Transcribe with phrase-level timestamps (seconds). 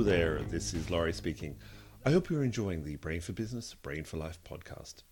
[0.00, 1.58] Hello there, this is Laurie speaking.
[2.06, 5.02] I hope you're enjoying the Brain for Business, Brain for Life podcast.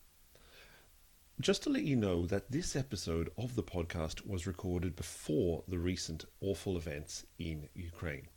[1.39, 5.79] Just to let you know that this episode of the podcast was recorded before the
[5.79, 8.29] recent awful events in Ukraine.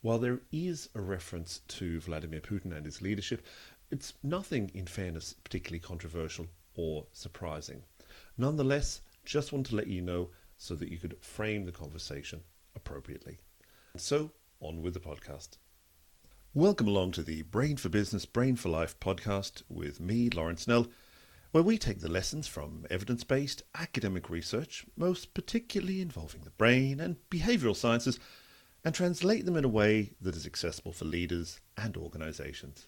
[0.00, 3.44] While there is a reference to Vladimir Putin and his leadership,
[3.90, 7.82] it's nothing, in fairness, particularly controversial or surprising.
[8.38, 12.40] Nonetheless, just want to let you know so that you could frame the conversation
[12.74, 13.40] appropriately.
[13.98, 15.58] So, on with the podcast.
[16.54, 20.86] Welcome along to the Brain for Business, Brain for Life podcast with me, Lawrence Snell
[21.50, 27.00] where we take the lessons from evidence based academic research, most particularly involving the brain
[27.00, 28.20] and behavioural sciences,
[28.84, 32.86] and translate them in a way that is accessible for leaders and organisations.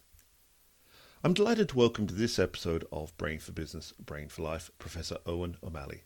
[1.22, 5.16] I'm delighted to welcome to this episode of Brain for Business, Brain for Life Professor
[5.24, 6.02] Eoin O'Malley.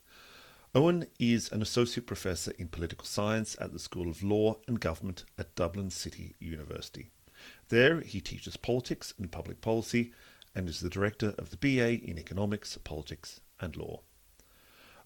[0.77, 5.25] Eoin is an Associate Professor in Political Science at the School of Law and Government
[5.37, 7.11] at Dublin City University.
[7.69, 10.13] There, he teaches politics and public policy
[10.55, 14.01] and is the director of the BA in Economics, Politics and Law.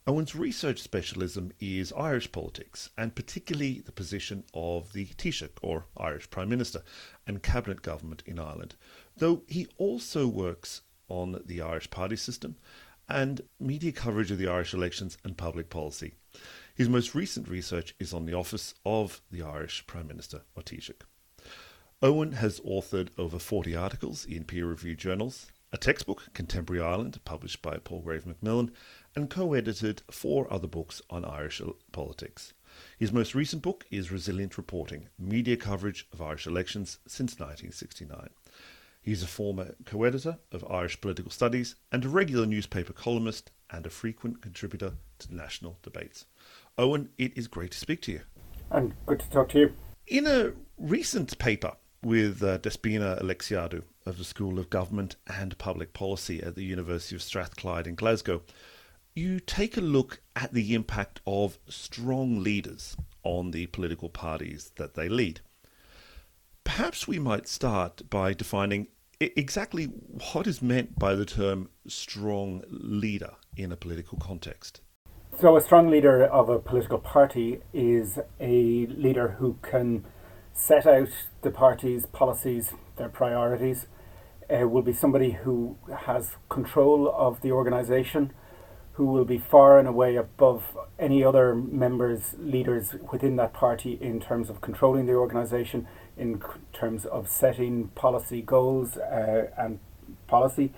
[0.06, 6.28] Eoin's research specialism is Irish politics, and particularly the position of the Taoiseach, or Irish
[6.28, 6.82] Prime Minister,
[7.24, 8.74] and Cabinet Government in Ireland,
[9.16, 12.56] though he also works on the Irish party system
[13.08, 16.14] and media coverage of the Irish elections and public policy.
[16.74, 21.02] His most recent research is on the office of the Irish Prime Minister, or Taoiseach.
[22.02, 27.62] Eoin has authored over 40 articles in peer reviewed journals, a textbook, Contemporary Ireland, published
[27.62, 28.72] by Palgrave Macmillan,
[29.14, 32.54] and co edited four other books on Irish politics.
[32.98, 38.30] His most recent book is Resilient Reporting Media Coverage of Irish Elections since 1969.
[39.00, 43.52] He is a former co editor of Irish Political Studies and a regular newspaper columnist
[43.70, 46.26] and a frequent contributor to national debates.
[46.76, 48.22] Eoin, it is great to speak to you.
[48.72, 49.72] And good to talk to you.
[50.08, 55.92] In a recent paper with uh, Despina Alexiadou of the School of Government and Public
[55.92, 58.42] Policy at the University of Strathclyde in Glasgow.
[59.14, 64.94] You take a look at the impact of strong leaders on the political parties that
[64.94, 65.40] they lead.
[66.64, 68.88] Perhaps we might start by defining
[69.20, 69.84] exactly
[70.32, 74.80] what is meant by the term strong leader in a political context.
[75.38, 80.04] So, a strong leader of a political party is a leader who can
[80.54, 81.08] set out
[81.42, 83.86] the party's policies, their priorities,
[84.52, 85.76] uh, will be somebody who
[86.06, 88.32] has control of the organisation,
[88.94, 94.20] who will be far and away above any other members, leaders within that party in
[94.20, 95.86] terms of controlling the organisation,
[96.16, 99.78] in c- terms of setting policy goals uh, and
[100.26, 100.72] policy.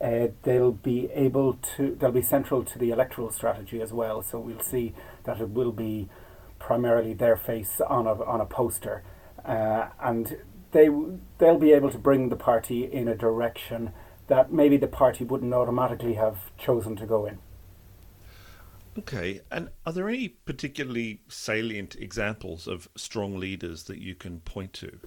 [0.00, 4.20] Uh, they'll be able to, they'll be central to the electoral strategy as well.
[4.20, 4.92] So we'll see
[5.24, 6.10] that it will be
[6.58, 9.02] primarily their face on a, on a poster
[9.44, 10.38] uh, and
[10.72, 10.88] they
[11.38, 13.92] they'll be able to bring the party in a direction
[14.26, 17.38] that maybe the party wouldn't automatically have chosen to go in.
[18.96, 24.72] Okay, and are there any particularly salient examples of strong leaders that you can point
[24.74, 25.00] to?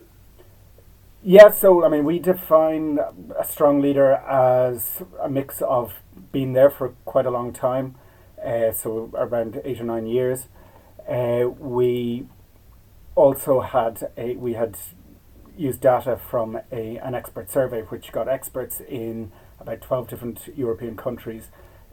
[1.24, 3.00] Yeah, so I mean, we define
[3.38, 5.94] a strong leader as a mix of
[6.31, 7.96] being there for quite a long time,
[8.46, 10.48] uh, so around eight or nine years.
[11.08, 12.28] Uh, we
[13.17, 14.78] also had a we had
[15.57, 20.95] used data from a an expert survey which got experts in about 12 different European
[20.95, 21.50] countries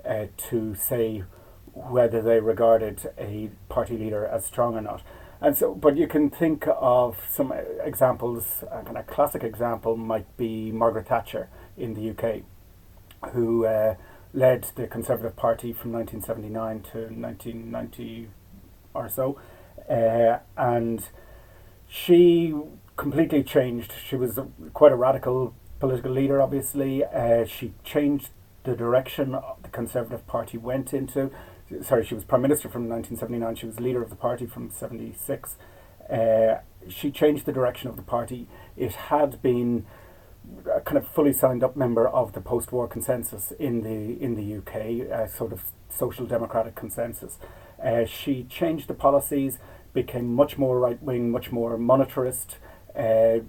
[0.06, 1.24] uh, to say
[1.72, 5.02] whether they regarded a party leader as strong or not.
[5.40, 7.52] And so, but you can think of some
[7.82, 8.62] examples.
[8.70, 12.42] A kind of classic example might be Margaret Thatcher in the UK,
[13.32, 13.96] who uh,
[14.34, 18.28] led the Conservative Party from 1979 to 1990
[18.92, 19.38] or so,
[19.88, 21.08] uh, and
[21.88, 22.54] she
[22.96, 23.92] completely changed.
[24.06, 27.04] She was a, quite a radical political leader, obviously.
[27.04, 28.30] Uh, she changed
[28.64, 29.32] the direction
[29.62, 31.30] the Conservative Party went into.
[31.82, 33.56] Sorry, she was Prime Minister from 1979.
[33.56, 35.56] She was leader of the party from 76.
[36.10, 36.56] Uh,
[36.88, 38.48] she changed the direction of the party.
[38.76, 39.86] It had been
[40.70, 44.58] a kind of fully signed up member of the post-war consensus in the in the
[44.58, 47.38] UK, uh, sort of social democratic consensus.
[47.82, 49.58] Uh, she changed the policies,
[49.92, 52.56] became much more right wing, much more monetarist,
[52.96, 53.40] uh,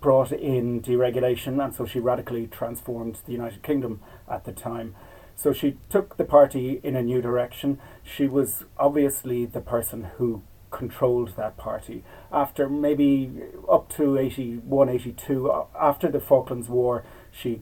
[0.00, 4.00] brought in deregulation, and so she radically transformed the United Kingdom
[4.30, 4.94] at the time.
[5.34, 7.78] So she took the party in a new direction.
[8.02, 12.04] She was obviously the person who controlled that party.
[12.32, 17.60] After maybe up to 81, 82, after the Falklands War, she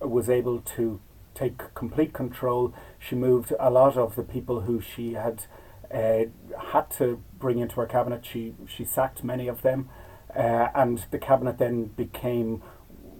[0.00, 1.00] was able to
[1.34, 2.72] take complete control.
[3.08, 5.44] She moved a lot of the people who she had
[5.94, 6.24] uh,
[6.72, 8.26] had to bring into her cabinet.
[8.26, 9.88] She she sacked many of them.
[10.34, 12.62] uh, and the cabinet then became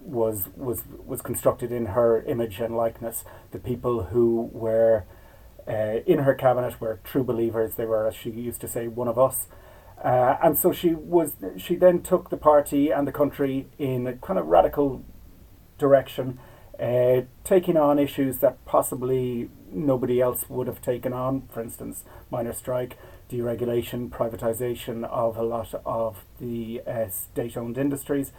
[0.03, 3.23] was was was constructed in her image and likeness.
[3.51, 5.05] The people who were
[5.67, 7.75] uh, in her cabinet were true believers.
[7.75, 9.47] They were, as she used to say, one of us.
[10.03, 11.33] Uh, and so she was.
[11.57, 15.03] She then took the party and the country in a kind of radical
[15.79, 16.39] direction,
[16.79, 21.47] uh, taking on issues that possibly nobody else would have taken on.
[21.51, 22.97] For instance, minor strike,
[23.29, 28.31] deregulation, privatization of a lot of the uh, state-owned industries.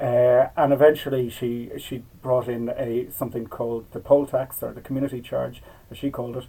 [0.00, 4.80] Uh, and eventually, she she brought in a something called the poll tax or the
[4.80, 5.60] community charge,
[5.90, 6.46] as she called it,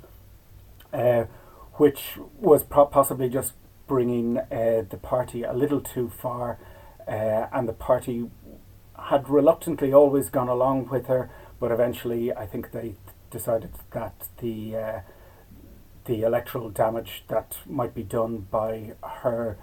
[0.93, 1.25] uh,
[1.73, 3.53] which was pro- possibly just
[3.87, 6.59] bringing uh, the party a little too far,
[7.07, 8.29] uh, and the party
[9.05, 12.95] had reluctantly always gone along with her, but eventually, I think they
[13.29, 14.99] decided that the uh,
[16.05, 19.57] the electoral damage that might be done by her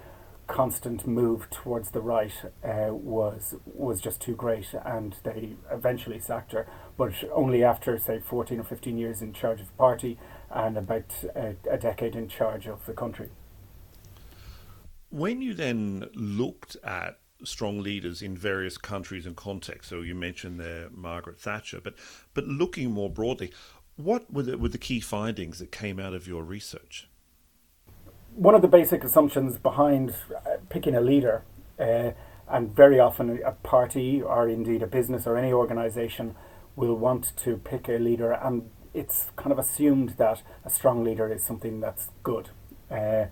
[0.47, 2.33] constant move towards the right
[2.63, 6.67] uh, was was just too great, and they eventually sacked her.
[6.97, 10.19] But only after say fourteen or fifteen years in charge of the party
[10.51, 13.31] and about a, a decade in charge of the country.
[15.11, 20.59] When you then looked at strong leaders in various countries and contexts, so you mentioned
[20.61, 21.95] there Margaret Thatcher, but
[22.35, 23.53] but looking more broadly,
[23.97, 27.09] what were the, were the key findings that came out of your research?
[28.37, 31.43] one of the basic assumptions behind uh, picking a leader,
[31.81, 32.11] uh,
[32.49, 36.37] and very often a party or indeed a business or any organization
[36.77, 41.33] will want to pick a leader, and it's kind of assumed that a strong leader
[41.33, 42.51] is something that's good.
[42.91, 43.25] Uh,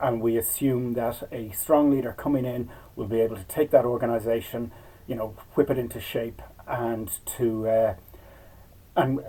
[0.00, 3.84] and we assume that a strong leader coming in will be able to take that
[3.84, 4.72] organization,
[5.06, 7.94] you know, whip it into shape, and to uh,
[8.96, 9.20] and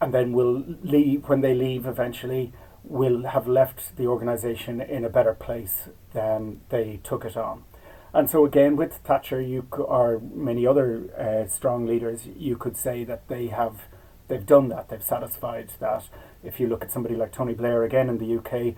[0.00, 2.52] and then will leave when they leave eventually
[2.84, 7.62] will have left the organisation in a better place than they took it on.
[8.14, 13.04] And so again, with Thatcher, you or many other uh, strong leaders, you could say
[13.04, 13.82] that they have
[14.28, 14.88] they've done that.
[14.88, 16.04] They've satisfied that.
[16.42, 18.74] If you look at somebody like Tony Blair again in the UK,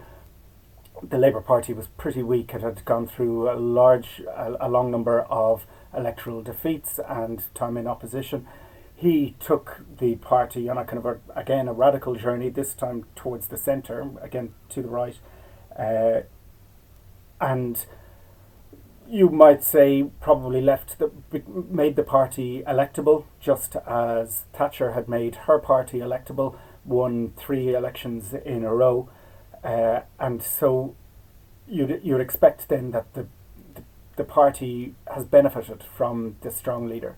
[1.02, 2.52] the Labour Party was pretty weak.
[2.54, 5.66] It had gone through a large, a, a long number of
[5.96, 8.46] electoral defeats and time in opposition.
[8.94, 13.06] He took the party on a kind of a, again a radical journey this time
[13.14, 15.18] towards the center again to the right.
[15.78, 16.22] Uh,
[17.40, 17.86] and
[19.08, 21.10] you might say probably left the
[21.68, 28.34] made the party electable just as Thatcher had made her party electable won three elections
[28.34, 29.08] in a row
[29.64, 30.94] uh, and so
[31.68, 33.26] you'd, you'd expect then that the,
[33.74, 33.82] the
[34.16, 37.16] the party has benefited from the strong leader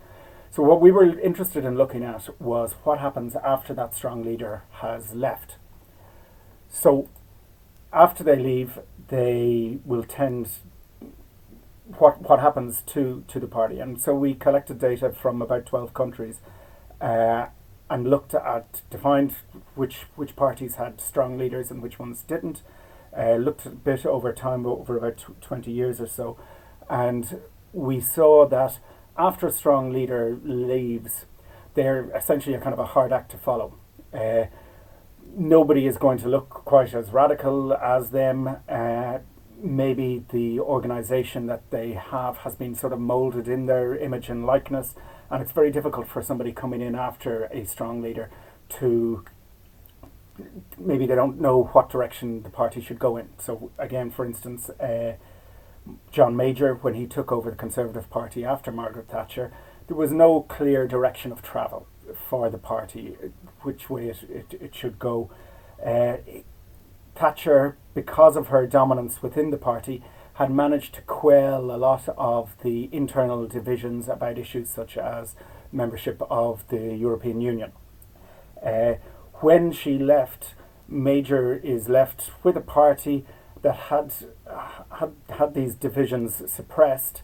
[0.52, 4.64] so what we were interested in looking at was what happens after that strong leader
[4.82, 5.56] has left.
[6.68, 7.08] So
[7.90, 8.78] after they leave,
[9.08, 10.50] they will tend
[11.96, 15.94] what what happens to to the party, and so we collected data from about twelve
[15.94, 16.40] countries,
[17.00, 17.46] uh,
[17.92, 19.32] and looked at defined
[19.74, 22.62] which which parties had strong leaders and which ones didn't.
[23.16, 26.38] Uh, looked a bit over time, over about twenty years or so,
[26.88, 27.40] and
[27.72, 28.78] we saw that
[29.18, 31.26] after a strong leader leaves,
[31.74, 33.74] they're essentially a kind of a hard act to follow.
[34.14, 34.44] Uh,
[35.36, 38.56] nobody is going to look quite as radical as them.
[38.68, 39.18] Uh,
[39.62, 44.46] maybe the organization that they have has been sort of molded in their image and
[44.46, 44.94] likeness,
[45.32, 48.30] and it's very difficult for somebody coming in after a strong leader
[48.68, 49.24] to
[50.78, 53.28] maybe they don't know what direction the party should go in.
[53.38, 55.14] So again, for instance, uh,
[56.10, 59.52] John Major, when he took over the Conservative Party after Margaret Thatcher,
[59.88, 61.86] there was no clear direction of travel
[62.28, 63.16] for the party,
[63.62, 65.30] which way it, it, it should go.
[65.84, 66.18] Uh,
[67.14, 70.02] Thatcher, because of her dominance within the party,
[70.34, 75.34] had managed to quell a lot of the internal divisions about issues such as
[75.70, 77.72] membership of the European Union.
[78.64, 78.94] Uh,
[79.40, 80.54] when she left,
[80.88, 83.24] Major is left with a party
[83.62, 84.12] that had
[84.98, 87.22] had had these divisions suppressed,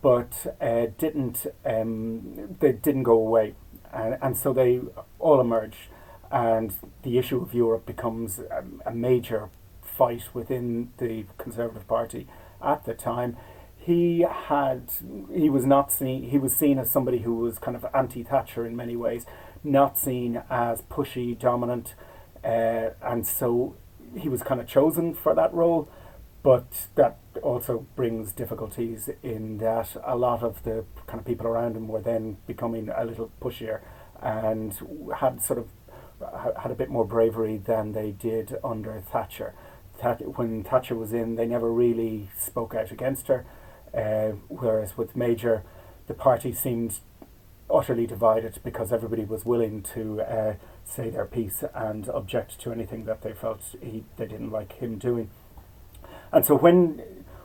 [0.00, 3.54] but uh, didn't um, they didn't go away,
[3.92, 4.80] and, and so they
[5.18, 5.90] all emerge,
[6.30, 9.50] and the issue of Europe becomes a, a major
[9.82, 12.28] fight within the Conservative Party
[12.62, 13.36] at the time.
[13.76, 14.90] He had
[15.32, 18.66] he was not seen he was seen as somebody who was kind of anti Thatcher
[18.66, 19.24] in many ways,
[19.64, 21.94] not seen as pushy, dominant,
[22.44, 23.76] uh, and so
[24.16, 25.88] he was kind of chosen for that role,
[26.42, 31.76] but that also brings difficulties in that a lot of the kind of people around
[31.76, 33.80] him were then becoming a little pushier
[34.20, 34.78] and
[35.18, 35.68] had sort of
[36.60, 39.54] had a bit more bravery than they did under Thatcher.
[40.02, 43.44] When Thatcher was in, they never really spoke out against her.
[43.94, 45.62] uh, whereas with Major,
[46.06, 47.00] the party seemed
[47.70, 53.04] utterly divided because everybody was willing to uh, say their piece and object to anything
[53.04, 55.30] that they felt he, they didn't like him doing.
[56.32, 57.02] And so when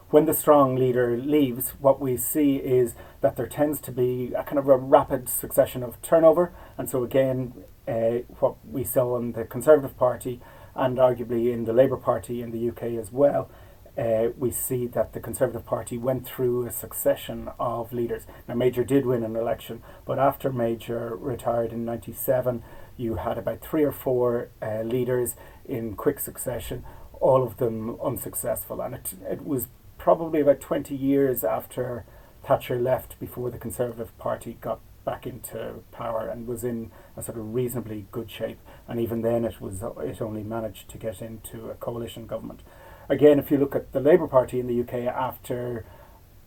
[0.10, 4.44] when the strong leader leaves, what we see is that there tends to be a
[4.44, 6.54] kind of a rapid succession of turnover.
[6.78, 7.54] And so again,
[7.88, 10.40] uh, what we saw in the Conservative Party
[10.76, 13.50] and arguably in the Labour Party in the UK as well,
[13.98, 18.24] uh, we see that the Conservative Party went through a succession of leaders.
[18.48, 22.64] Now, Major did win an election, but after Major retired in 97,
[22.98, 26.84] you had about three or four uh, leaders in quick succession,
[27.22, 28.82] all of them unsuccessful.
[28.82, 32.06] And it, it was probably about 20 years after
[32.44, 37.38] Thatcher left before the Conservative Party got back into power and was in a sort
[37.38, 38.60] of reasonably good shape.
[38.88, 42.62] And even then, it was it only managed to get into a coalition government.
[43.10, 45.86] Again, if you look at the Labour Party in the UK after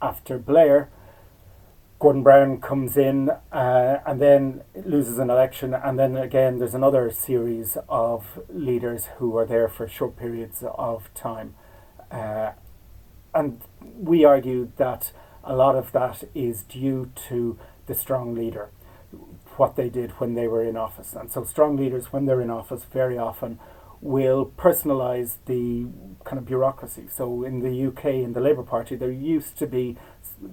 [0.01, 0.91] after Blair,
[1.99, 7.11] Gordon Brown comes in uh, and then loses an election, and then again there's another
[7.11, 11.55] series of leaders who are there for short periods of time.
[12.11, 12.53] Uh,
[13.35, 15.13] and we argue that
[15.43, 18.71] a lot of that is due to the strong leader,
[19.59, 21.15] what they did when they were in office.
[21.15, 23.59] And so, strong leaders, when they're in office, very often
[24.01, 25.87] will personalise the
[26.25, 27.07] kind of bureaucracy.
[27.11, 29.97] So, in the UK, in the Labour Party, there used to be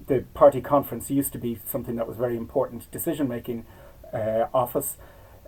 [0.07, 3.65] the party conference used to be something that was very important decision making
[4.13, 4.97] uh, office.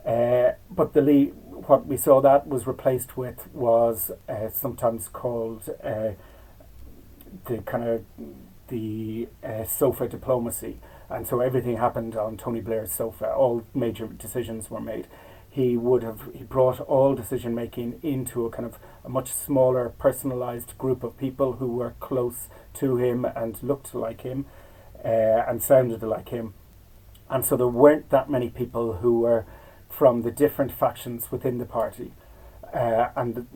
[0.05, 1.33] Uh, but the le-
[1.67, 6.11] what we saw that was replaced with was uh, sometimes called uh,
[7.47, 8.05] the kind of
[8.67, 13.31] the uh, sofa diplomacy, and so everything happened on Tony Blair's sofa.
[13.31, 15.07] All major decisions were made.
[15.49, 19.93] He would have he brought all decision making into a kind of a much smaller,
[19.99, 24.45] personalised group of people who were close to him and looked like him,
[25.03, 25.07] uh,
[25.47, 26.53] and sounded like him,
[27.29, 29.45] and so there weren't that many people who were
[29.89, 32.11] from the different factions within the party,
[32.73, 33.47] uh, and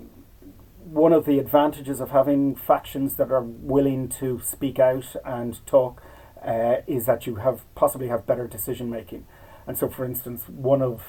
[0.86, 6.02] one of the advantages of having factions that are willing to speak out and talk
[6.46, 9.26] uh, is that you have possibly have better decision making.
[9.68, 11.04] And so, for instance, one of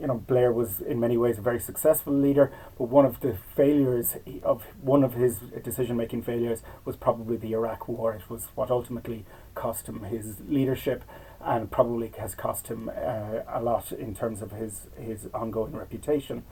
[0.00, 3.36] you know Blair was in many ways a very successful leader, but one of the
[3.54, 8.14] failures of one of his decision making failures was probably the Iraq War.
[8.14, 11.04] It was what ultimately cost him his leadership,
[11.42, 16.44] and probably has cost him uh, a lot in terms of his his ongoing reputation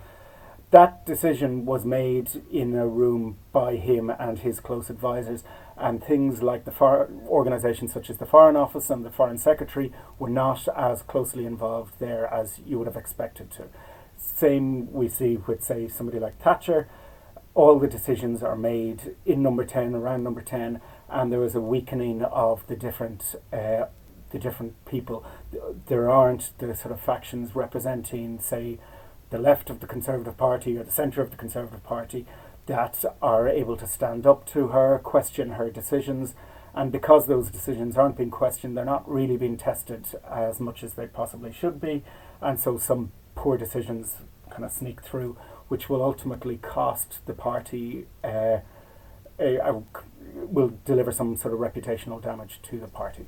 [0.74, 5.44] that decision was made in a room by him and his close advisors,
[5.76, 9.92] and things like the for- organisations such as the Foreign Office and the Foreign Secretary
[10.18, 13.64] were not as closely involved there as you would have expected to.
[14.16, 16.88] Same we see with, say, somebody like Thatcher.
[17.54, 21.60] All the decisions are made in number 10, around number 10, and there was a
[21.60, 23.86] weakening of the different uh,
[24.30, 25.24] the different people.
[25.86, 28.80] There aren't the sort of factions representing, say,
[29.30, 32.26] the left of the Conservative Party or the centre of the Conservative Party
[32.66, 36.34] that are able to stand up to her, question her decisions.
[36.74, 40.94] And because those decisions aren't being questioned, they're not really being tested as much as
[40.94, 42.02] they possibly should be.
[42.40, 44.16] And so some poor decisions
[44.50, 45.36] kind of sneak through,
[45.68, 48.58] which will ultimately cost the party, uh,
[49.38, 49.82] a, a,
[50.34, 53.26] will deliver some sort of reputational damage to the party.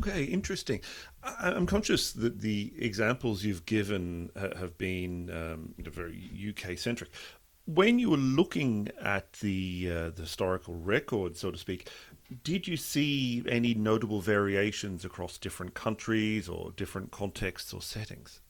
[0.00, 0.80] Okay, interesting.
[1.22, 7.10] I'm conscious that the examples you've given have been um, very UK centric.
[7.66, 11.88] When you were looking at the, uh, the historical record, so to speak,
[12.42, 18.40] did you see any notable variations across different countries or different contexts or settings?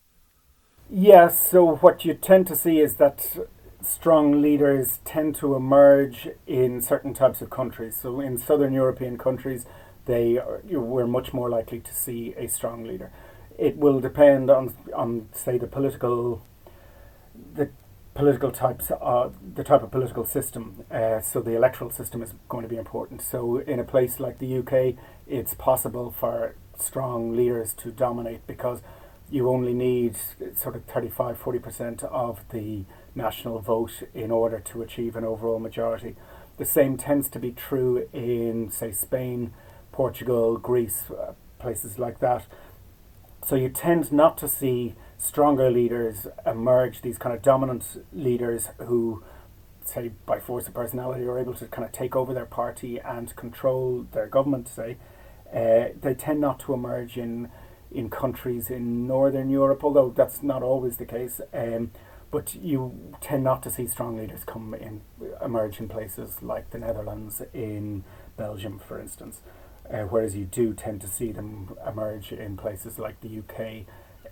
[0.89, 3.37] Yes, so what you tend to see is that
[3.83, 7.97] strong leaders tend to emerge in certain types of countries.
[7.97, 9.67] So in southern European countries,
[10.07, 13.13] they are, we're much more likely to see a strong leader.
[13.59, 16.43] It will depend on on say the political
[17.55, 17.71] the
[18.15, 20.85] political types are the type of political system.
[20.91, 23.23] Uh, so the electoral system is going to be important.
[23.23, 28.81] So in a place like the UK, it's possible for strong leaders to dominate because
[29.31, 30.17] you only need
[30.57, 36.17] sort of 35 40% of the national vote in order to achieve an overall majority.
[36.57, 39.53] The same tends to be true in say Spain
[39.93, 42.47] Portugal, Greece, uh, places like that.
[43.47, 49.23] So you tend not to see stronger leaders emerge, these kind of dominant leaders who,
[49.85, 53.37] say, by force of personality, are able to kind of take over their party and
[53.37, 54.97] control their government, say.
[55.55, 57.49] Uh, they tend not to emerge in
[57.93, 61.41] in countries in Northern Europe, although that's not always the case.
[61.53, 61.91] Um,
[62.31, 65.01] but you tend not to see strong leaders come in
[65.45, 68.05] emerge in places like the Netherlands, in
[68.37, 69.41] Belgium, for instance.
[69.93, 73.85] Uh, whereas you do tend to see them emerge in places like the UK,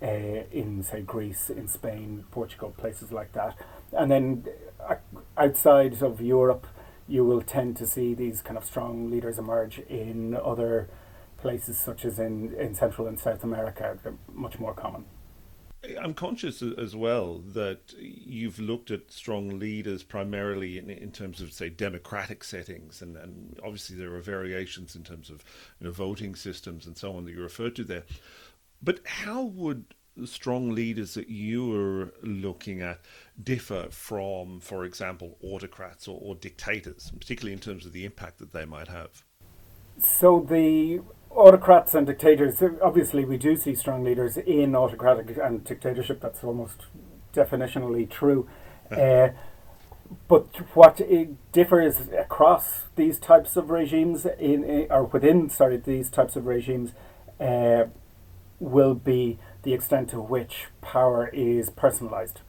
[0.03, 0.07] uh,
[0.53, 3.57] in say Greece, in Spain, Portugal, places like that.
[3.93, 4.45] And then
[4.87, 4.97] uh,
[5.37, 6.67] outside of Europe,
[7.07, 10.89] you will tend to see these kind of strong leaders emerge in other
[11.39, 13.99] places, such as in, in Central and South America.
[14.03, 15.07] They're much more common.
[16.03, 21.53] I'm conscious as well that you've looked at strong leaders primarily in, in terms of,
[21.53, 25.45] say, democratic settings, and, and obviously there are variations in terms of
[25.81, 28.03] you know, voting systems and so on that you referred to there.
[28.83, 29.95] But how would
[30.25, 33.01] strong leaders that you are looking at
[33.43, 38.53] differ from, for example, autocrats or, or dictators, particularly in terms of the impact that
[38.53, 39.23] they might have?
[40.03, 46.21] So the autocrats and dictators, obviously, we do see strong leaders in autocratic and dictatorship.
[46.21, 46.87] That's almost
[47.35, 48.49] definitionally true.
[48.91, 49.29] Uh,
[50.27, 51.01] but what
[51.53, 56.93] differs across these types of regimes, in, or within, sorry, these types of regimes,
[57.39, 57.85] uh,
[58.61, 62.41] will be the extent to which power is personalized.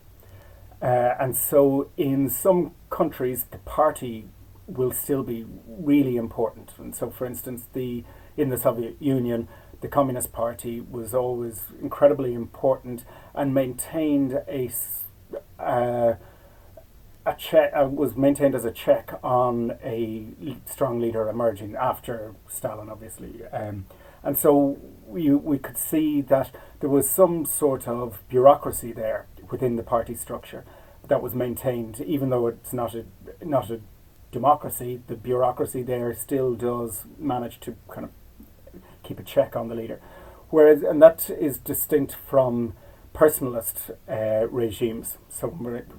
[0.81, 4.27] Uh, and so, in some countries, the party
[4.65, 6.71] will still be really important.
[6.77, 8.03] And so, for instance, the
[8.37, 9.49] in the Soviet Union,
[9.81, 14.69] the Communist Party was always incredibly important and maintained a
[15.59, 16.15] uh,
[17.25, 20.25] a check uh, was maintained as a check on a
[20.65, 23.45] strong leader emerging after Stalin, obviously.
[23.51, 23.85] Um,
[24.23, 24.77] and so
[25.09, 30.15] we, we could see that there was some sort of bureaucracy there within the party
[30.15, 30.63] structure
[31.07, 33.05] that was maintained, even though it's not a
[33.41, 33.81] not a
[34.31, 35.01] democracy.
[35.07, 38.11] The bureaucracy there still does manage to kind of
[39.03, 39.99] keep a check on the leader,
[40.49, 42.73] whereas and that is distinct from
[43.13, 45.17] personalist uh, regimes.
[45.29, 45.47] So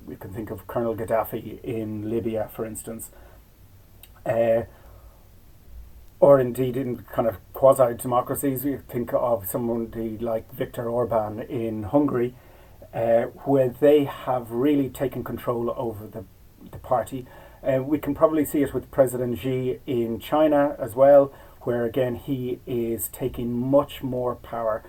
[0.06, 3.10] we can think of Colonel Gaddafi in Libya, for instance.
[4.24, 4.62] Uh,
[6.20, 8.64] or indeed in kind of quasi democracies.
[8.64, 12.34] We think of someone like Viktor Orban in Hungary,
[12.94, 16.24] uh, where they have really taken control over the,
[16.70, 17.26] the party.
[17.62, 22.16] Uh, we can probably see it with President Xi in China as well, where again
[22.16, 24.82] he is taking much more power,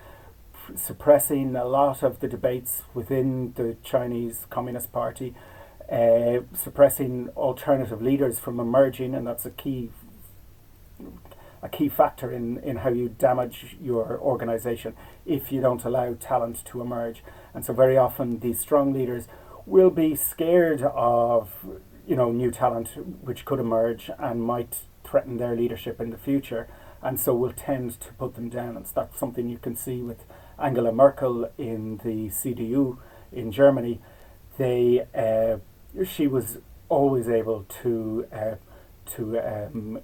[0.74, 5.34] suppressing a lot of the debates within the Chinese Communist Party.
[5.90, 9.90] Uh, suppressing alternative leaders from emerging, and that's a key
[11.62, 14.94] a key factor in, in how you damage your organization
[15.24, 17.22] if you don't allow talent to emerge.
[17.54, 19.28] And so very often these strong leaders
[19.64, 21.50] will be scared of
[22.06, 22.88] you know new talent
[23.22, 26.66] which could emerge and might threaten their leadership in the future
[27.00, 28.76] and so will tend to put them down.
[28.76, 30.24] And that's something you can see with
[30.58, 32.98] Angela Merkel in the CDU
[33.32, 34.00] in Germany.
[34.58, 35.58] They uh,
[36.04, 38.54] she was always able to uh,
[39.14, 40.00] to um,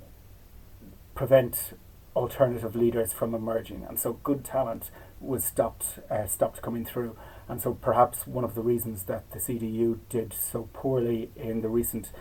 [1.19, 1.77] prevent
[2.15, 7.17] alternative leaders from emerging, and so good talent was stopped uh, stopped coming through.
[7.49, 11.69] And so perhaps one of the reasons that the CDU did so poorly in the
[11.69, 12.13] recent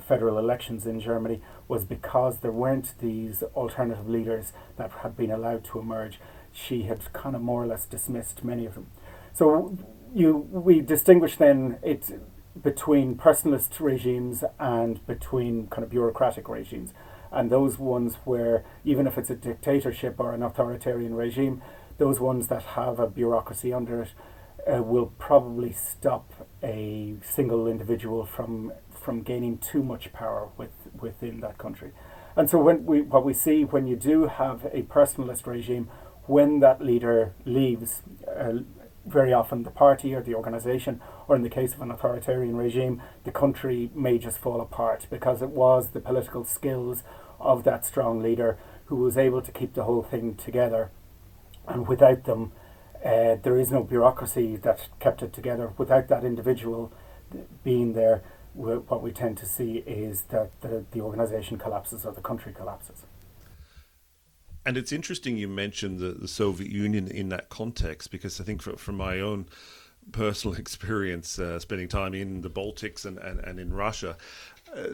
[0.00, 5.62] federal elections in Germany was because there weren't these alternative leaders that had been allowed
[5.64, 6.18] to emerge.
[6.50, 8.86] She had kind of more or less dismissed many of them.
[9.34, 9.76] So
[10.14, 12.10] you we distinguish then it
[12.62, 16.94] between personalist regimes and between kind of bureaucratic regimes
[17.36, 21.62] and those ones where even if it's a dictatorship or an authoritarian regime,
[21.98, 24.08] those ones that have a bureaucracy under it
[24.66, 31.38] uh, will probably stop a single individual from from gaining too much power with, within
[31.40, 31.92] that country.
[32.34, 35.88] And so when we what we see when you do have a personalist regime,
[36.24, 38.54] when that leader leaves, uh,
[39.06, 43.00] very often the party or the organization, or in the case of an authoritarian regime,
[43.24, 47.04] the country may just fall apart because it was the political skills
[47.40, 50.90] of that strong leader who was able to keep the whole thing together.
[51.66, 52.52] And without them,
[53.04, 55.72] uh, there is no bureaucracy that kept it together.
[55.76, 56.92] Without that individual
[57.64, 58.22] being there,
[58.54, 63.04] what we tend to see is that the, the organization collapses or the country collapses.
[64.64, 68.62] And it's interesting you mentioned the, the Soviet Union in that context because I think
[68.62, 69.46] for, from my own
[70.12, 74.16] personal experience uh, spending time in the Baltics and, and, and in Russia,
[74.74, 74.88] uh,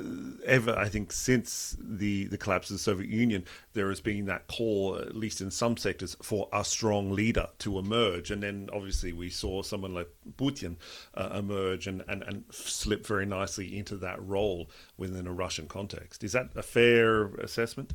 [0.45, 4.47] ever, I think, since the, the collapse of the Soviet Union, there has been that
[4.47, 8.31] call, at least in some sectors, for a strong leader to emerge.
[8.31, 10.77] And then obviously we saw someone like Putin
[11.15, 16.23] uh, emerge and, and, and slip very nicely into that role within a Russian context.
[16.23, 17.95] Is that a fair assessment?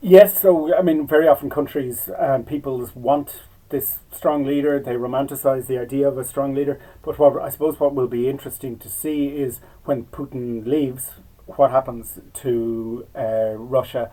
[0.00, 0.40] Yes.
[0.40, 4.78] So, I mean, very often countries and um, peoples want this strong leader.
[4.78, 6.80] They romanticize the idea of a strong leader.
[7.02, 11.10] But what I suppose what will be interesting to see is when Putin leaves,
[11.46, 14.10] what happens to uh, Russia.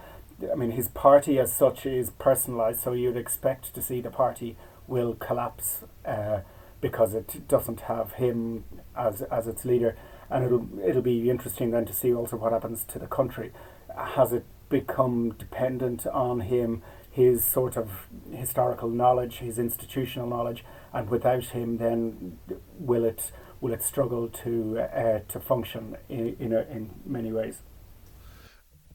[0.51, 4.57] I mean, his party as such is personalized, so you'd expect to see the party
[4.87, 6.39] will collapse uh,
[6.81, 9.95] because it doesn't have him as as its leader,
[10.29, 13.51] and it'll it'll be interesting then to see also what happens to the country.
[13.95, 16.81] Has it become dependent on him?
[17.13, 17.89] His sort of
[18.31, 22.39] historical knowledge, his institutional knowledge, and without him, then
[22.79, 27.61] will it will it struggle to uh, to function in in, in many ways?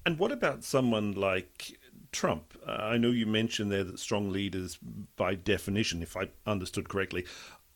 [0.04, 1.78] And what about someone like
[2.12, 2.58] Trump?
[2.66, 4.78] Uh, I know you mentioned there that strong leaders,
[5.16, 7.24] by definition, if I understood correctly,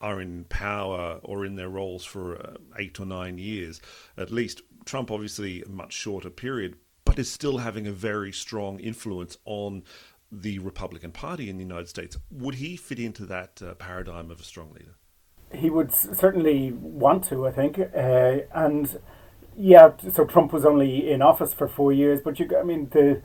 [0.00, 3.80] are in power or in their roles for uh, eight or nine years
[4.16, 4.62] at least.
[4.84, 9.84] Trump, obviously, a much shorter period, but is still having a very strong influence on
[10.32, 12.16] the Republican Party in the United States.
[12.30, 14.96] Would he fit into that uh, paradigm of a strong leader?
[15.54, 17.78] He would certainly want to, I think.
[17.78, 18.98] Uh, and
[19.54, 23.20] yeah, so Trump was only in office for four years, but you, I mean, the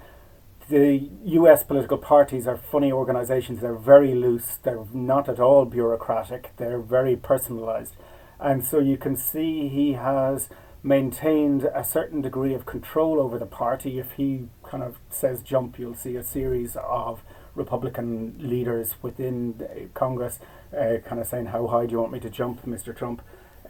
[0.69, 3.61] the US political parties are funny organizations.
[3.61, 4.57] They're very loose.
[4.61, 6.51] They're not at all bureaucratic.
[6.57, 7.95] They're very personalized.
[8.37, 10.49] And so you can see he has
[10.83, 13.97] maintained a certain degree of control over the party.
[13.97, 17.23] If he kind of says jump, you'll see a series of
[17.55, 20.39] Republican leaders within Congress
[20.73, 22.95] uh, kind of saying, How high do you want me to jump, Mr.
[22.95, 23.21] Trump?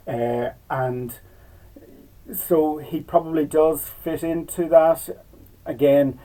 [0.08, 1.20] Uh, and
[2.34, 5.10] so he probably does fit into that.
[5.66, 6.20] Again,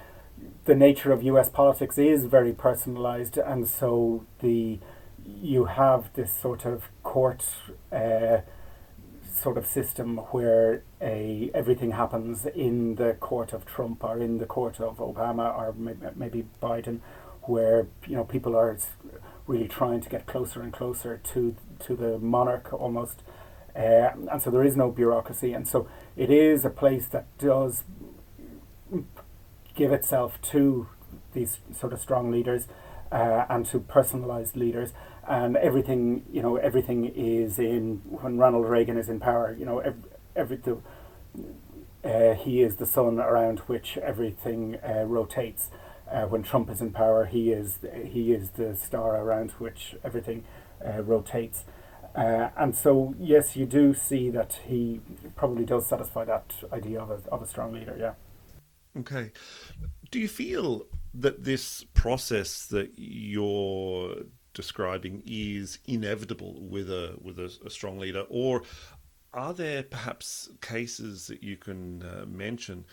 [0.64, 4.78] the nature of US politics is very personalized, and so the
[5.24, 7.44] you have this sort of court
[7.92, 8.38] uh,
[9.42, 14.46] sort of system where a everything happens in the court of Trump or in the
[14.46, 15.74] court of Obama or
[16.16, 17.00] maybe Biden,
[17.42, 18.78] where you know people are
[19.46, 23.22] really trying to get closer and closer to to the monarch almost.
[23.74, 27.84] Uh, and so there is no bureaucracy, and so it is a place that does
[29.74, 30.86] give itself to
[31.32, 32.68] these sort of strong leaders
[33.10, 34.92] uh, and to personalized leaders.
[35.28, 39.54] And everything, you know, everything is in when Ronald Reagan is in power.
[39.56, 40.02] You know, every,
[40.34, 40.78] every the,
[42.04, 45.68] uh, he is the sun around which everything uh, rotates.
[46.10, 50.44] Uh, when Trump is in power, he is he is the star around which everything
[50.84, 51.64] uh, rotates.
[52.14, 55.00] Uh, and so, yes, you do see that he
[55.34, 58.12] probably does satisfy that idea of a, of a strong leader, yeah.
[59.00, 59.32] Okay.
[60.10, 64.16] Do you feel that this process that you're
[64.54, 68.62] describing is inevitable with a with a, a strong leader, or
[69.32, 72.84] are there perhaps cases that you can uh, mention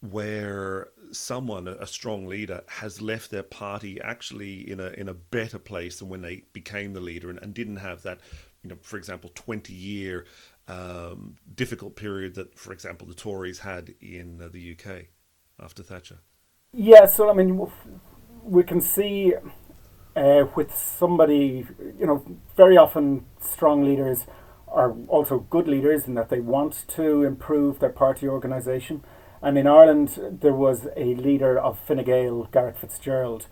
[0.00, 5.58] where someone, a strong leader, has left their party actually in a in a better
[5.58, 8.18] place than when they became the leader and, and didn't have that,
[8.62, 10.24] you know, for example, twenty year
[10.68, 15.06] um, difficult period that, for example, the Tories had in uh, the UK
[15.60, 16.18] after Thatcher.
[16.72, 17.70] Yeah, so I mean,
[18.42, 19.34] we can see
[20.16, 21.66] uh, with somebody,
[21.98, 22.24] you know,
[22.56, 24.26] very often strong leaders
[24.68, 29.02] are also good leaders in that they want to improve their party organisation.
[29.42, 33.46] And in Ireland, there was a leader of Fine Gael, Garret FitzGerald,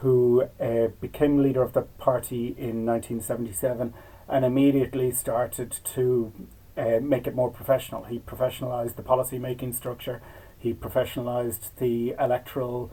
[0.00, 3.94] who uh, became leader of the party in 1977
[4.28, 6.32] and immediately started to
[6.76, 8.04] uh, make it more professional.
[8.04, 10.20] He professionalised the policy making structure.
[10.58, 12.90] He professionalised the electoral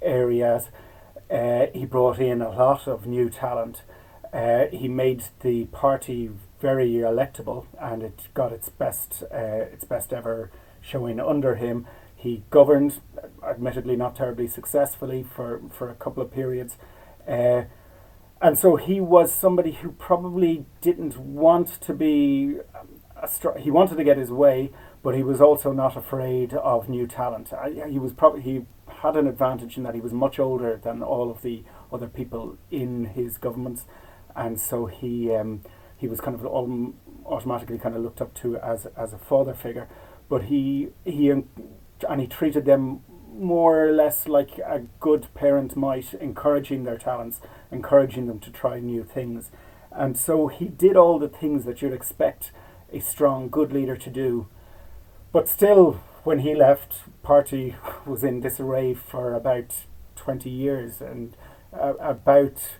[0.00, 0.70] areas.
[1.30, 3.82] Uh, he brought in a lot of new talent.
[4.32, 10.12] Uh, he made the party very electable, and it got its best uh, its best
[10.12, 11.86] ever showing under him.
[12.16, 13.00] He governed,
[13.46, 16.76] admittedly not terribly successfully, for, for a couple of periods.
[17.28, 17.64] Uh,
[18.40, 22.56] and so he was somebody who probably didn't want to be,
[23.28, 27.06] str- he wanted to get his way, but he was also not afraid of new
[27.06, 27.52] talent.
[27.88, 28.66] he was probably he
[29.02, 32.56] had an advantage in that he was much older than all of the other people
[32.70, 33.84] in his governments,
[34.34, 35.62] and so he um,
[35.96, 39.88] he was kind of automatically kind of looked up to as as a father figure.
[40.28, 43.00] But he he and he treated them
[43.32, 48.80] more or less like a good parent might, encouraging their talents, encouraging them to try
[48.80, 49.50] new things.
[49.92, 52.50] And so he did all the things that you'd expect
[52.92, 54.48] a strong, good leader to do
[55.30, 61.34] but still, when he left, party was in disarray for about 20 years and
[61.72, 62.76] uh, about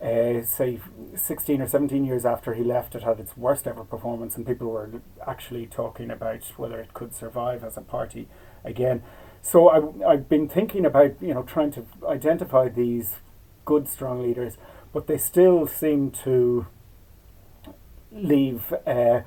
[0.00, 0.78] uh, say
[1.16, 4.68] 16 or 17 years after he left it had its worst ever performance and people
[4.68, 8.28] were actually talking about whether it could survive as a party
[8.62, 9.02] again.
[9.42, 13.16] So I, I've been thinking about you know trying to identify these
[13.64, 14.56] good strong leaders
[14.92, 16.68] but they still seem to
[18.12, 19.22] leave uh,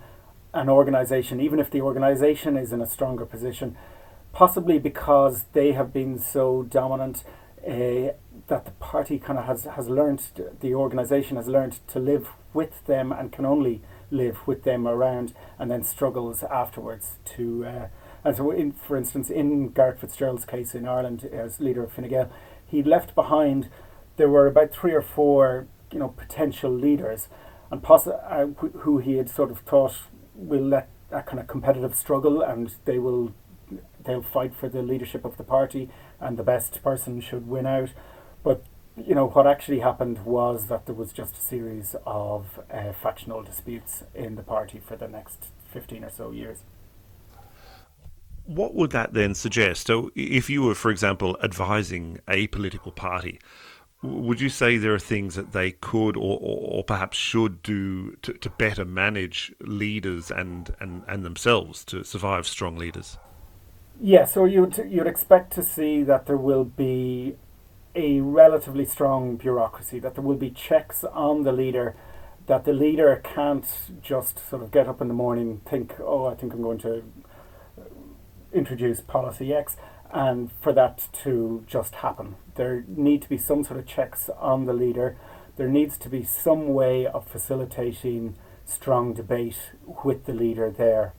[0.53, 3.75] an organization, even if the organization is in a stronger position,
[4.33, 7.23] possibly because they have been so dominant
[7.65, 8.13] uh,
[8.47, 10.23] that the party kind of has, has learned,
[10.59, 15.33] the organization has learned to live with them and can only live with them around
[15.57, 17.65] and then struggles afterwards to.
[17.65, 17.87] Uh,
[18.23, 22.09] and so, in, for instance, in Garret Fitzgerald's case in Ireland as leader of Fine
[22.09, 22.31] Gael,
[22.65, 23.69] he left behind,
[24.17, 27.27] there were about three or four you know, potential leaders
[27.69, 28.47] and poss- uh,
[28.79, 29.95] who he had sort of thought
[30.41, 33.33] will let that kind of competitive struggle and they will
[34.03, 37.89] they'll fight for the leadership of the party and the best person should win out.
[38.43, 38.63] But
[38.97, 43.43] you know what actually happened was that there was just a series of uh, factional
[43.43, 46.63] disputes in the party for the next 15 or so years.
[48.45, 49.87] What would that then suggest?
[49.87, 53.39] So, if you were, for example, advising a political party,
[54.03, 58.15] would you say there are things that they could or, or, or perhaps should do
[58.23, 63.17] to, to better manage leaders and, and, and themselves to survive strong leaders?
[63.99, 67.35] Yeah, so you'd, you'd expect to see that there will be
[67.93, 71.95] a relatively strong bureaucracy, that there will be checks on the leader,
[72.47, 73.67] that the leader can't
[74.01, 77.03] just sort of get up in the morning, think, oh, I think I'm going to
[77.77, 77.83] uh,
[78.51, 79.77] introduce policy X,
[80.11, 82.35] and for that to just happen.
[82.55, 85.17] There need to be some sort of checks on the leader.
[85.57, 88.35] There needs to be some way of facilitating
[88.65, 89.71] strong debate
[90.03, 91.13] with the leader there.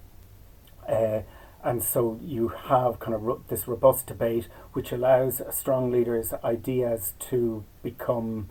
[0.88, 1.20] Uh,
[1.62, 6.32] and so you have kind of ro- this robust debate which allows a strong leader's
[6.44, 8.50] ideas to become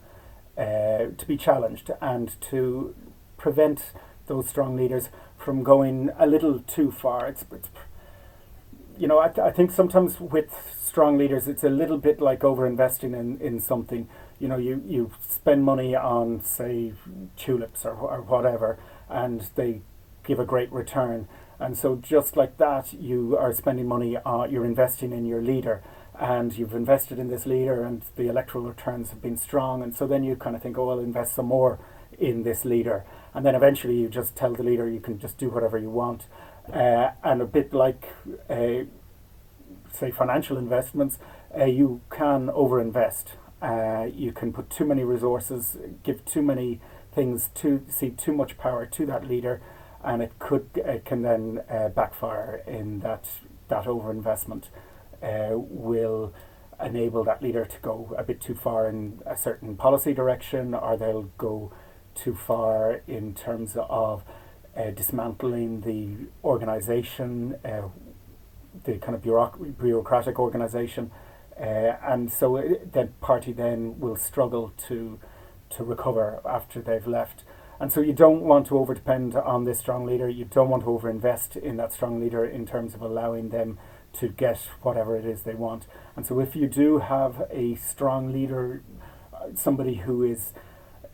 [0.58, 2.96] uh, to be challenged and to
[3.38, 3.92] prevent
[4.28, 7.28] those strong leaders from going a little too far.
[7.28, 7.70] It's, it's
[9.02, 12.68] you know, I, I think sometimes with strong leaders, it's a little bit like over
[12.68, 14.08] investing in, in something.
[14.38, 16.94] You know, you, you spend money on, say,
[17.36, 18.78] tulips or, or whatever,
[19.10, 19.82] and they
[20.24, 21.28] give a great return.
[21.58, 25.82] And so, just like that, you are spending money, on, you're investing in your leader,
[26.20, 29.82] and you've invested in this leader, and the electoral returns have been strong.
[29.82, 31.80] And so, then you kind of think, oh, I'll invest some more
[32.20, 33.04] in this leader.
[33.34, 36.26] And then eventually, you just tell the leader you can just do whatever you want.
[36.72, 38.08] Uh, and a bit like,
[38.50, 38.86] uh,
[39.94, 41.20] say, financial investments,
[41.58, 43.34] uh, you can overinvest.
[43.62, 46.80] Uh, you can put too many resources, give too many
[47.14, 49.62] things, to see too much power to that leader,
[50.04, 53.28] and it could it can then uh, backfire in that
[53.68, 54.66] that overinvestment
[55.22, 56.34] uh, will
[56.84, 60.98] enable that leader to go a bit too far in a certain policy direction, or
[60.98, 61.72] they'll go
[62.16, 64.24] too far in terms of
[64.76, 67.90] uh, dismantling the organization, uh,
[68.84, 71.12] the kind of bureauc- bureaucratic organization.
[71.60, 75.20] Uh, and so it, the party then will struggle to
[75.70, 77.44] to recover after they've left.
[77.80, 80.30] And so you don't want to over depend on this strong leader.
[80.30, 83.80] You don't want to over invest in that strong leader in terms of allowing them
[84.20, 85.88] to get whatever it is they want.
[86.16, 88.84] And so if you do have a strong leader,
[89.56, 90.54] somebody who is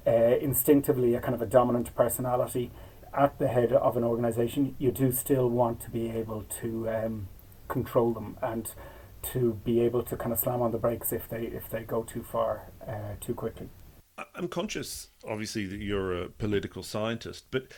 [0.06, 2.72] uh, instinctively a kind of a dominant personality,
[3.14, 7.28] at the head of an organization, you do still want to be able to um,
[7.68, 8.72] control them and
[9.34, 12.04] to be able to kind of slam on the brakes if they if they go
[12.04, 13.70] too far uh, too quickly.
[14.34, 17.72] I'm conscious, obviously, that you're a political scientist, but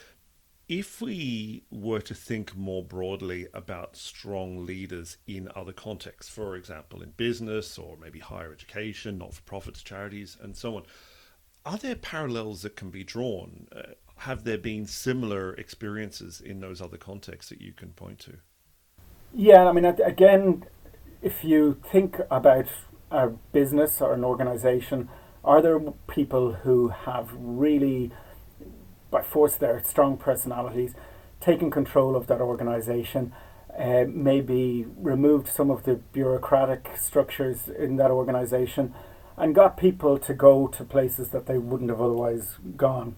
[0.69, 7.01] if we were to think more broadly about strong leaders in other contexts, for example,
[7.01, 10.83] in business or maybe higher education, not for profits, charities, and so on,
[11.65, 13.67] are there parallels that can be drawn?
[13.75, 18.33] Uh, have there been similar experiences in those other contexts that you can point to?
[19.33, 20.65] Yeah, I mean, again,
[21.21, 22.67] if you think about
[23.11, 25.07] a business or an organization,
[25.43, 28.11] are there people who have really,
[29.09, 30.95] by force of their strong personalities,
[31.39, 33.31] taken control of that organization?
[33.77, 38.93] Uh, maybe removed some of the bureaucratic structures in that organization
[39.37, 43.15] and got people to go to places that they wouldn't have otherwise gone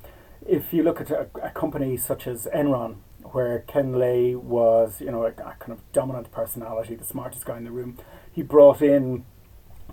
[0.47, 5.11] if you look at a, a, company such as Enron, where Ken Lay was, you
[5.11, 7.97] know, a, a, kind of dominant personality, the smartest guy in the room,
[8.31, 9.25] he brought in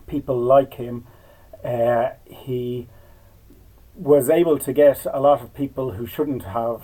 [0.07, 1.07] people like him.
[1.65, 2.89] Uh, he
[3.95, 6.83] was able to get a lot of people who shouldn't have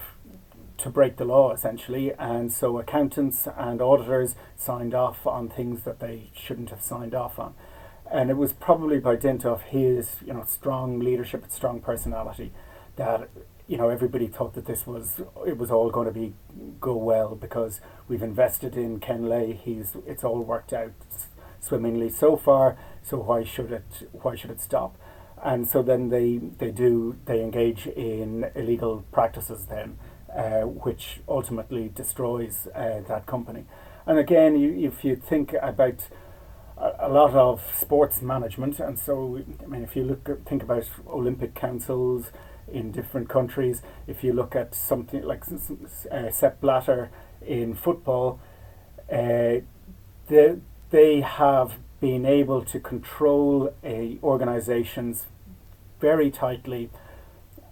[0.76, 6.00] to break the law essentially, and so accountants and auditors signed off on things that
[6.00, 7.54] they shouldn't have signed off on.
[8.10, 12.52] And it was probably by dint of his, you know, strong leadership and strong personality
[12.96, 13.28] that
[13.66, 16.34] you know everybody thought that this was it was all going to be
[16.80, 19.52] go well because we've invested in Ken Lay.
[19.52, 20.92] He's it's all worked out
[21.60, 22.76] swimmingly so far.
[23.02, 24.96] So why should it why should it stop?
[25.42, 29.98] And so then they they do they engage in illegal practices then.
[30.34, 33.64] uh, which ultimately destroys uh, that company.
[34.06, 36.08] And again, you, if you think about
[36.76, 41.54] a, lot of sports management, and so I mean, if you look think about Olympic
[41.54, 42.30] councils
[42.74, 45.44] in different countries, if you look at something like
[46.10, 47.10] uh, Sepp Blatter
[47.46, 48.40] in football,
[49.10, 49.60] uh,
[50.28, 50.56] they,
[50.90, 55.26] they have been able to control uh, organizations
[56.00, 56.90] very tightly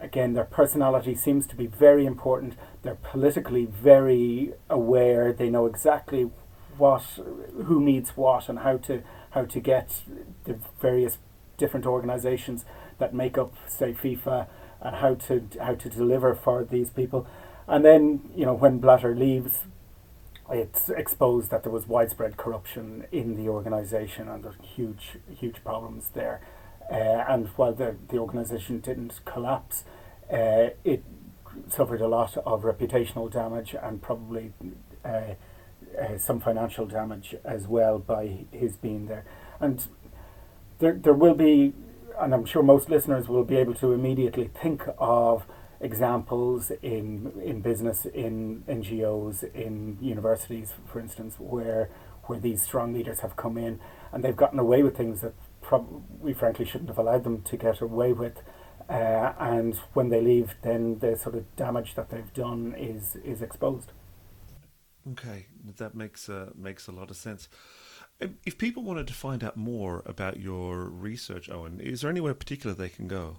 [0.02, 2.54] again, their personality seems to be very important.
[2.82, 5.32] They're politically very aware.
[5.32, 6.30] They know exactly
[6.76, 7.02] what,
[7.64, 10.02] who needs what, and how to how to get
[10.44, 11.16] the various
[11.56, 12.66] different organisations
[12.98, 14.46] that make up, say, FIFA,
[14.82, 17.26] and how to how to deliver for these people.
[17.66, 19.60] And then, you know, when Blatter leaves,
[20.50, 26.10] it's exposed that there was widespread corruption in the organisation and there's huge, huge problems
[26.14, 26.40] there.
[26.90, 29.84] Uh, and while the, the organisation didn't collapse,
[30.30, 31.04] uh, it
[31.68, 34.52] suffered a lot of reputational damage and probably
[35.04, 39.24] uh, uh, some financial damage as well by his being there.
[39.60, 39.86] And
[40.80, 41.72] there, there will be,
[42.20, 45.44] and I'm sure most listeners will be able to immediately think of
[45.80, 51.90] examples in in business, in NGOs, in universities, for instance, where
[52.26, 53.80] where these strong leaders have come in
[54.12, 57.56] and they've gotten away with things that prob- we frankly shouldn't have allowed them to
[57.56, 58.38] get away with.
[58.88, 63.42] Uh, and when they leave, then the sort of damage that they've done is is
[63.42, 63.92] exposed.
[65.12, 65.46] Okay,
[65.78, 67.48] that makes uh, makes a lot of sense.
[68.44, 72.74] If people wanted to find out more about your research, Eoin, is there anywhere particular
[72.74, 73.38] they can go?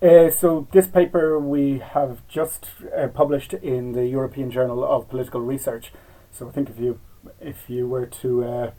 [0.00, 5.40] Uh, so this paper we have just uh, published in the European Journal of Political
[5.40, 5.92] Research.
[6.30, 7.00] So I think if you
[7.40, 8.70] if you were to uh,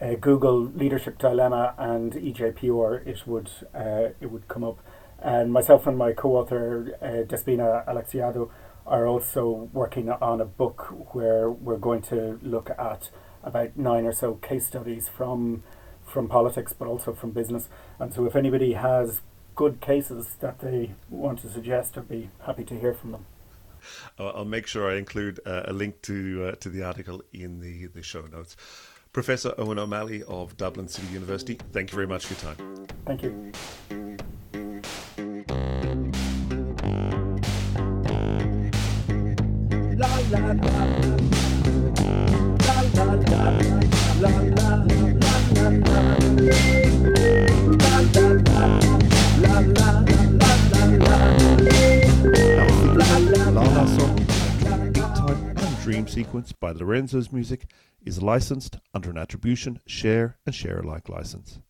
[0.00, 4.78] uh, Google leadership dilemma and EJPR, it would uh, it would come up.
[5.18, 8.50] And myself and my co-author uh, Despina Alexiadou
[8.86, 13.10] are also working on a book where we're going to look at
[13.42, 15.62] about nine or so case studies from
[16.04, 17.68] from politics, but also from business.
[17.98, 19.20] And so, if anybody has
[19.54, 23.26] good cases that they want to suggest, I'd be happy to hear from them.
[24.18, 27.86] I'll make sure I include uh, a link to uh, to the article in the,
[27.86, 28.56] the show notes.
[29.12, 32.86] Professor Eoin O'Malley of Dublin City University, thank you very much for your time.
[33.06, 33.52] Thank you.
[39.96, 41.19] La La song, Time and
[55.82, 57.70] Dream sequence by Lorenzo's Music
[58.04, 61.60] is licensed under an attribution, share, and share alike license.